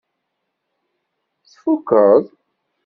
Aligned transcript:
Tfukeḍ? 1.49 2.23